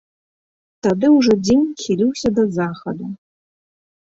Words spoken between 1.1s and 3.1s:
ўжо дзень хіліўся да захаду.